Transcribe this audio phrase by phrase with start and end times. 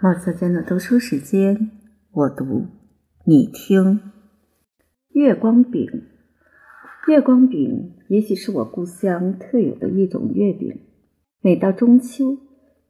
[0.00, 1.72] 毛小娟的读书时间，
[2.12, 2.68] 我读，
[3.24, 3.98] 你听。
[5.08, 6.04] 月光饼，
[7.08, 10.82] 月光饼也许是我故乡特有的一种月饼。
[11.40, 12.38] 每到中秋，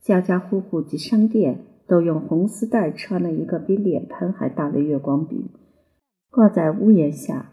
[0.03, 5.49] 家家户户及商店都用红丝带穿了一个比脸盆还大的月光饼，
[6.29, 7.53] 挂在屋檐下，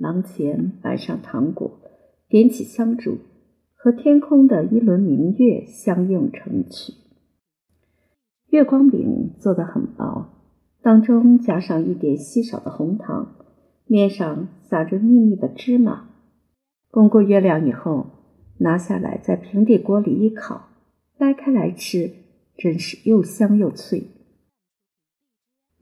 [0.00, 1.78] 廊前摆上糖果，
[2.30, 3.18] 点起香烛，
[3.74, 6.94] 和天空的一轮明月相映成趣。
[8.50, 10.26] 月光饼做得很薄，
[10.80, 13.36] 当中加上一点稀少的红糖，
[13.84, 16.08] 面上撒着密密的芝麻。
[16.90, 18.06] 供过月亮以后，
[18.58, 20.70] 拿下来在平底锅里一烤，
[21.18, 22.10] 掰开来吃，
[22.56, 24.04] 真是又香又脆。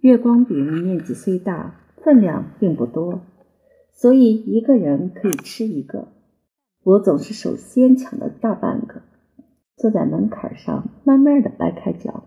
[0.01, 3.20] 月光饼面积虽大，分量并不多，
[3.92, 6.09] 所以一个人可以吃一个。
[6.83, 9.03] 我总是首先抢了大半个，
[9.77, 12.25] 坐在门槛上，慢慢的掰开嚼。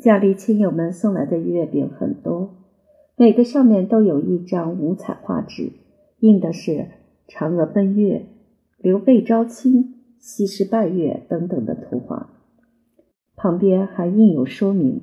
[0.00, 2.54] 家里亲友们送来的月饼很多，
[3.16, 5.72] 每个上面都有一张五彩画纸，
[6.20, 6.88] 印的是
[7.28, 8.24] 嫦娥奔月、
[8.78, 12.30] 刘备招亲、西施拜月等等的图画，
[13.36, 15.02] 旁边还印有说明。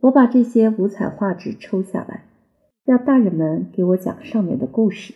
[0.00, 2.26] 我把这些五彩画纸抽下来，
[2.84, 5.14] 让大人们给我讲上面的故事。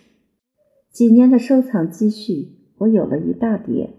[0.91, 3.91] 几年的收藏积蓄，我有了一大叠。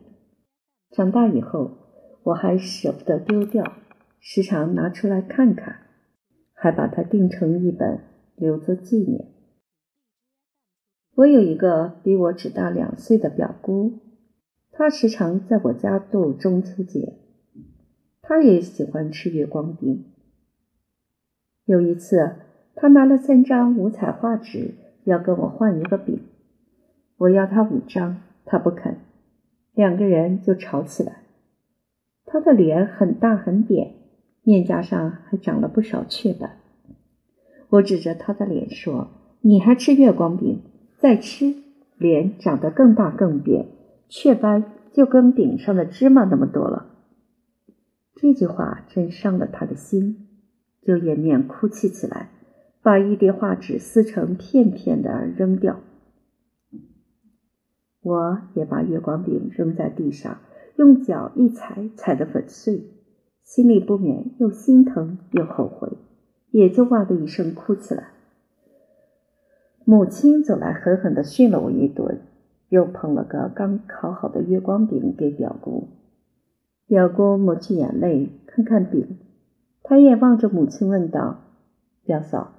[0.89, 1.77] 长大以后，
[2.23, 3.71] 我还舍不得丢掉。
[4.19, 5.77] 时常拿出来看看，
[6.53, 7.99] 还把它订成一本
[8.35, 9.27] 留作纪念。
[11.15, 13.99] 我有一个比我只大两岁的表姑，
[14.71, 17.17] 她时常在我家度中秋节。
[18.21, 20.05] 她也喜欢吃月光饼。
[21.65, 22.35] 有一次，
[22.75, 26.21] 她拿了三张五彩画纸要跟我换一个饼，
[27.17, 28.97] 我要她五张，她不肯，
[29.73, 31.23] 两个人就吵起来。
[32.25, 33.95] 她的脸很大很扁。
[34.43, 36.57] 面颊上还长了不少雀斑，
[37.69, 39.09] 我指着他的脸说
[39.41, 40.61] ：“你还吃月光饼？
[40.97, 41.55] 再吃，
[41.97, 43.67] 脸长得更大更扁，
[44.07, 46.87] 雀斑就跟饼上的芝麻那么多了。”
[48.15, 50.27] 这句话真伤了他的心，
[50.81, 52.29] 就掩面哭泣起来，
[52.81, 55.79] 把一叠画纸撕成片片的扔掉。
[58.01, 60.39] 我也把月光饼扔在地上，
[60.77, 62.83] 用脚一踩，踩得粉碎。
[63.49, 65.93] 心里不免又心疼又后悔，
[66.51, 68.09] 也就哇的一声哭起来。
[69.83, 72.21] 母亲走来，狠狠地训了我一顿，
[72.69, 75.87] 又捧了个刚烤好的月光饼给表姑。
[76.85, 79.17] 表姑抹去眼泪，看看饼，
[79.81, 81.39] 她也望着母亲问道
[82.05, 82.51] ：“表嫂，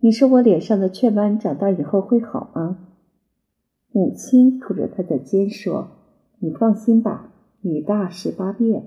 [0.00, 2.78] 你说我脸上的雀斑长大以后会好吗？”
[3.92, 5.88] 母亲扑着她的肩说
[6.40, 8.84] ：“你放心吧，女大十八变。”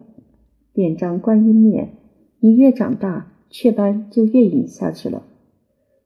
[0.73, 1.89] 点张观音面，
[2.39, 5.23] 你越长大，雀斑就越隐下去了。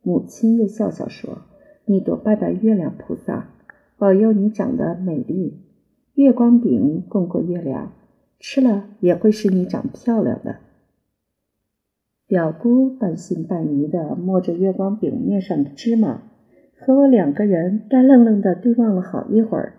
[0.02, 1.44] 母亲又笑笑说
[1.86, 3.50] ：“你多拜拜月亮菩萨，
[3.98, 5.60] 保佑你长得美丽。
[6.16, 7.92] 月光饼供过月亮，
[8.40, 10.58] 吃了也会使你长漂亮的。”
[12.28, 16.24] 表姑半信半疑的摸着月光饼面上的芝麻，
[16.80, 19.74] 和我两个人呆愣愣的对望了好一会儿。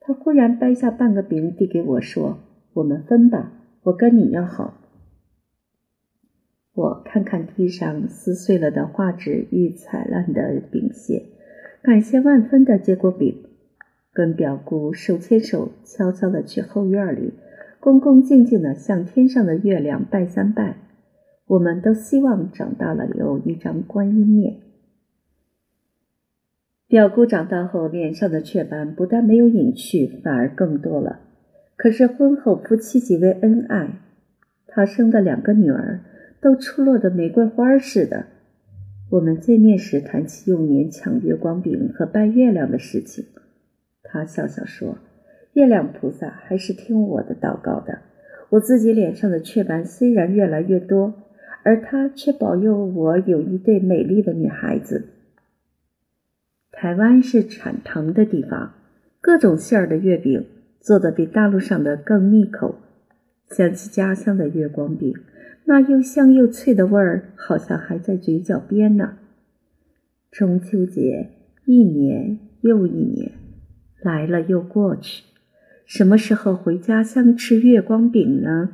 [0.00, 2.38] 她忽然掰下半个饼递给我说
[2.74, 3.52] ：“我们分吧。”
[3.84, 4.78] 我跟你要好。
[6.74, 11.26] 我看看地上撕碎了的画纸与踩烂的饼屑，
[11.82, 13.44] 感谢万分的接过饼，
[14.12, 17.32] 跟表姑手牵手，悄悄的去后院里，
[17.80, 20.76] 恭恭敬敬的向天上的月亮拜三拜。
[21.48, 24.60] 我们都希望长大了有一张观音面。
[26.86, 31.20] 表姑长大后，脸上的雀斑不但没有隐去，反而更多了。
[31.76, 33.98] 可是婚后夫妻极为恩爱，
[34.66, 36.00] 他生的两个女儿
[36.40, 38.26] 都出落的玫瑰花似的。
[39.10, 43.26] 我们见面时谈起幼年抢月光饼和拜月亮的事情，
[44.02, 44.98] 他笑笑说
[45.54, 47.98] ：“月亮菩萨还是听我的祷告的。
[48.50, 51.14] 我自己脸上的雀斑虽然越来越多，
[51.62, 55.08] 而他却保佑我有一对美丽的女孩子。”
[56.72, 58.74] 台湾是产糖的地方，
[59.20, 60.46] 各种馅儿的月饼。
[60.82, 62.74] 做的比大陆上的更腻口，
[63.48, 65.14] 想起家乡的月光饼，
[65.64, 69.18] 那又香又脆的味儿，好像还在嘴角边呢。
[70.30, 71.30] 中秋节
[71.66, 73.30] 一年又一年，
[74.00, 75.22] 来了又过去，
[75.86, 78.70] 什么时候回家乡吃月光饼呢？